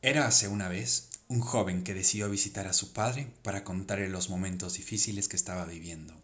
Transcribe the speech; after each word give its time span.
Era 0.00 0.28
hace 0.28 0.46
una 0.46 0.68
vez 0.68 1.08
un 1.26 1.40
joven 1.40 1.82
que 1.82 1.92
decidió 1.92 2.30
visitar 2.30 2.68
a 2.68 2.72
su 2.72 2.92
padre 2.92 3.32
para 3.42 3.64
contarle 3.64 4.08
los 4.08 4.30
momentos 4.30 4.74
difíciles 4.74 5.26
que 5.26 5.34
estaba 5.34 5.64
viviendo, 5.64 6.14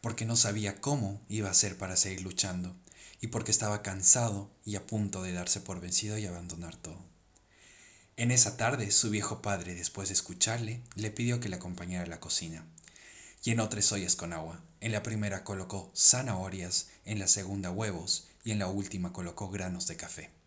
porque 0.00 0.24
no 0.24 0.36
sabía 0.36 0.80
cómo 0.80 1.20
iba 1.28 1.50
a 1.50 1.54
ser 1.54 1.76
para 1.76 1.96
seguir 1.96 2.22
luchando 2.22 2.76
y 3.20 3.26
porque 3.28 3.50
estaba 3.50 3.82
cansado 3.82 4.48
y 4.64 4.76
a 4.76 4.86
punto 4.86 5.24
de 5.24 5.32
darse 5.32 5.60
por 5.60 5.80
vencido 5.80 6.18
y 6.18 6.26
abandonar 6.26 6.76
todo. 6.76 7.04
En 8.16 8.30
esa 8.30 8.56
tarde 8.56 8.92
su 8.92 9.10
viejo 9.10 9.42
padre, 9.42 9.74
después 9.74 10.08
de 10.08 10.14
escucharle, 10.14 10.80
le 10.94 11.10
pidió 11.10 11.40
que 11.40 11.48
le 11.48 11.56
acompañara 11.56 12.04
a 12.04 12.08
la 12.08 12.20
cocina. 12.20 12.64
Llenó 13.42 13.68
tres 13.68 13.90
ollas 13.90 14.14
con 14.14 14.32
agua. 14.32 14.62
En 14.80 14.92
la 14.92 15.02
primera 15.02 15.42
colocó 15.42 15.90
zanahorias, 15.96 16.90
en 17.04 17.18
la 17.18 17.26
segunda 17.26 17.72
huevos 17.72 18.28
y 18.44 18.52
en 18.52 18.60
la 18.60 18.68
última 18.68 19.12
colocó 19.12 19.50
granos 19.50 19.88
de 19.88 19.96
café. 19.96 20.43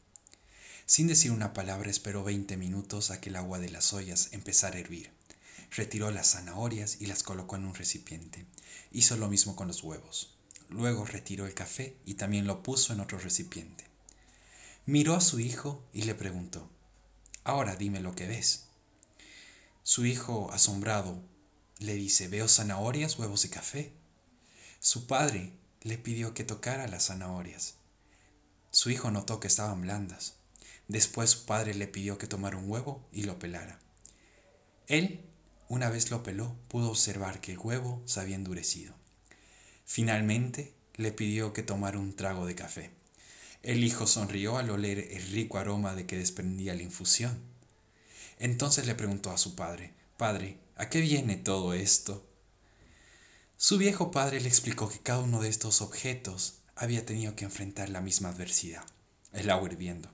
Sin 0.88 1.08
decir 1.08 1.32
una 1.32 1.52
palabra 1.52 1.90
esperó 1.90 2.24
20 2.24 2.56
minutos 2.56 3.12
a 3.12 3.20
que 3.20 3.28
el 3.28 3.36
agua 3.36 3.60
de 3.60 3.70
las 3.70 3.92
ollas 3.92 4.30
empezara 4.32 4.78
a 4.78 4.80
hervir. 4.80 5.12
Retiró 5.70 6.12
las 6.12 6.32
zanahorias 6.32 7.02
y 7.02 7.08
las 7.08 7.24
colocó 7.24 7.58
en 7.58 7.66
un 7.66 7.76
recipiente. 7.76 8.46
Hizo 8.94 9.18
lo 9.18 9.28
mismo 9.28 9.58
con 9.58 9.68
los 9.68 9.84
huevos. 9.84 10.38
Luego 10.70 11.06
retiró 11.06 11.46
el 11.46 11.54
café 11.54 11.98
y 12.06 12.14
también 12.14 12.48
lo 12.48 12.64
puso 12.64 12.94
en 12.94 13.02
otro 13.02 13.20
recipiente. 13.20 13.84
Miró 14.86 15.14
a 15.14 15.20
su 15.20 15.42
hijo 15.42 15.84
y 15.92 16.04
le 16.04 16.16
preguntó, 16.16 16.70
Ahora 17.44 17.76
dime 17.76 18.00
lo 18.00 18.16
que 18.16 18.26
ves. 18.26 18.68
Su 19.84 20.06
hijo, 20.06 20.54
asombrado, 20.54 21.22
le 21.80 21.96
dice, 21.96 22.30
veo 22.30 22.48
zanahorias, 22.48 23.20
huevos 23.20 23.44
y 23.44 23.50
café. 23.50 23.92
Su 24.80 25.06
padre 25.06 25.52
le 25.82 25.98
pidió 25.98 26.34
que 26.34 26.46
tocara 26.46 26.88
las 26.88 27.08
zanahorias. 27.08 27.76
Su 28.72 28.90
hijo 28.90 29.12
notó 29.12 29.42
que 29.42 29.48
estaban 29.48 29.82
blandas. 29.82 30.37
Después 30.88 31.32
su 31.32 31.46
padre 31.46 31.74
le 31.74 31.88
pidió 31.88 32.18
que 32.18 32.28
tomara 32.28 32.58
un 32.58 32.70
huevo 32.70 33.06
y 33.12 33.24
lo 33.24 33.40
pelara. 33.40 33.80
Él, 34.88 35.26
una 35.68 35.90
vez 35.90 36.12
lo 36.12 36.24
peló, 36.24 36.56
pudo 36.70 36.90
observar 36.90 37.42
que 37.42 37.52
el 37.52 37.60
huevo 37.60 38.02
se 38.06 38.22
había 38.22 38.38
endurecido. 38.38 38.96
Finalmente 39.86 40.74
le 40.96 41.12
pidió 41.12 41.52
que 41.52 41.62
tomara 41.62 42.00
un 42.00 42.16
trago 42.16 42.46
de 42.46 42.56
café. 42.56 42.92
El 43.64 43.84
hijo 43.84 44.08
sonrió 44.08 44.58
al 44.58 44.70
oler 44.70 45.00
el 45.12 45.28
rico 45.28 45.58
aroma 45.58 45.94
de 45.94 46.06
que 46.06 46.18
desprendía 46.18 46.74
la 46.74 46.84
infusión. 46.84 47.38
Entonces 48.40 48.86
le 48.86 48.96
preguntó 48.96 49.32
a 49.32 49.38
su 49.38 49.56
padre, 49.56 49.94
Padre, 50.16 50.58
¿a 50.78 50.90
qué 50.90 51.02
viene 51.02 51.36
todo 51.36 51.74
esto? 51.74 52.26
Su 53.58 53.78
viejo 53.78 54.10
padre 54.10 54.40
le 54.40 54.48
explicó 54.48 54.88
que 54.88 55.00
cada 55.00 55.20
uno 55.20 55.42
de 55.42 55.50
estos 55.50 55.82
objetos 55.82 56.60
había 56.76 57.06
tenido 57.06 57.36
que 57.36 57.46
enfrentar 57.46 57.90
la 57.90 58.02
misma 58.02 58.30
adversidad, 58.30 58.86
el 59.34 59.50
agua 59.50 59.70
hirviendo 59.70 60.10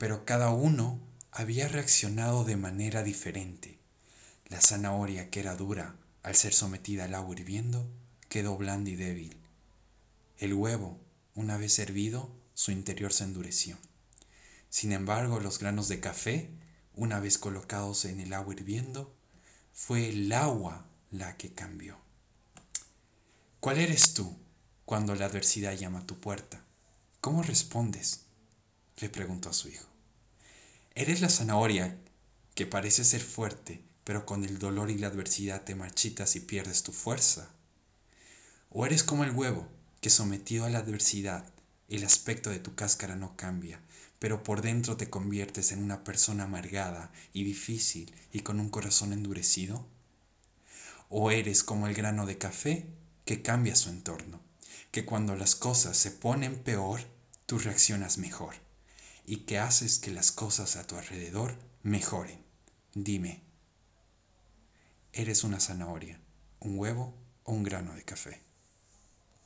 pero 0.00 0.24
cada 0.24 0.48
uno 0.48 0.98
había 1.30 1.68
reaccionado 1.68 2.44
de 2.44 2.56
manera 2.56 3.02
diferente. 3.02 3.78
La 4.46 4.58
zanahoria, 4.62 5.28
que 5.28 5.40
era 5.40 5.56
dura, 5.56 5.94
al 6.22 6.34
ser 6.36 6.54
sometida 6.54 7.04
al 7.04 7.14
agua 7.14 7.34
hirviendo, 7.34 7.86
quedó 8.30 8.56
blanda 8.56 8.88
y 8.88 8.96
débil. 8.96 9.36
El 10.38 10.54
huevo, 10.54 10.98
una 11.34 11.58
vez 11.58 11.78
hervido, 11.78 12.34
su 12.54 12.72
interior 12.72 13.12
se 13.12 13.24
endureció. 13.24 13.76
Sin 14.70 14.92
embargo, 14.92 15.38
los 15.38 15.58
granos 15.58 15.88
de 15.88 16.00
café, 16.00 16.48
una 16.94 17.20
vez 17.20 17.36
colocados 17.36 18.06
en 18.06 18.20
el 18.20 18.32
agua 18.32 18.54
hirviendo, 18.54 19.14
fue 19.74 20.08
el 20.08 20.32
agua 20.32 20.86
la 21.10 21.36
que 21.36 21.52
cambió. 21.52 21.98
¿Cuál 23.60 23.76
eres 23.76 24.14
tú 24.14 24.34
cuando 24.86 25.14
la 25.14 25.26
adversidad 25.26 25.74
llama 25.74 25.98
a 25.98 26.06
tu 26.06 26.18
puerta? 26.18 26.64
¿Cómo 27.20 27.42
respondes? 27.42 28.22
le 28.96 29.10
preguntó 29.10 29.50
a 29.50 29.52
su 29.52 29.68
hijo. 29.68 29.89
Eres 30.96 31.20
la 31.20 31.28
zanahoria 31.28 31.96
que 32.56 32.66
parece 32.66 33.04
ser 33.04 33.20
fuerte, 33.20 33.80
pero 34.02 34.26
con 34.26 34.44
el 34.44 34.58
dolor 34.58 34.90
y 34.90 34.98
la 34.98 35.06
adversidad 35.06 35.62
te 35.62 35.76
marchitas 35.76 36.34
y 36.34 36.40
pierdes 36.40 36.82
tu 36.82 36.92
fuerza. 36.92 37.48
O 38.70 38.86
eres 38.86 39.04
como 39.04 39.22
el 39.22 39.30
huevo, 39.30 39.68
que 40.00 40.10
sometido 40.10 40.64
a 40.64 40.70
la 40.70 40.80
adversidad, 40.80 41.44
el 41.88 42.04
aspecto 42.04 42.50
de 42.50 42.58
tu 42.58 42.74
cáscara 42.74 43.14
no 43.14 43.36
cambia, 43.36 43.80
pero 44.18 44.42
por 44.42 44.62
dentro 44.62 44.96
te 44.96 45.08
conviertes 45.08 45.70
en 45.70 45.82
una 45.82 46.02
persona 46.02 46.44
amargada 46.44 47.12
y 47.32 47.44
difícil 47.44 48.12
y 48.32 48.40
con 48.40 48.58
un 48.58 48.68
corazón 48.68 49.12
endurecido. 49.12 49.86
O 51.08 51.30
eres 51.30 51.62
como 51.62 51.86
el 51.86 51.94
grano 51.94 52.26
de 52.26 52.36
café, 52.36 52.86
que 53.24 53.42
cambia 53.42 53.76
su 53.76 53.90
entorno, 53.90 54.40
que 54.90 55.04
cuando 55.04 55.36
las 55.36 55.54
cosas 55.54 55.96
se 55.96 56.10
ponen 56.10 56.58
peor, 56.58 57.00
tú 57.46 57.60
reaccionas 57.60 58.18
mejor 58.18 58.56
y 59.30 59.44
que 59.44 59.60
haces 59.60 60.00
que 60.00 60.10
las 60.10 60.32
cosas 60.32 60.74
a 60.74 60.88
tu 60.88 60.96
alrededor 60.96 61.54
mejoren. 61.84 62.44
Dime, 62.94 63.40
¿eres 65.12 65.44
una 65.44 65.60
zanahoria, 65.60 66.20
un 66.58 66.76
huevo 66.76 67.14
o 67.44 67.52
un 67.52 67.62
grano 67.62 67.94
de 67.94 68.02
café? 68.02 68.40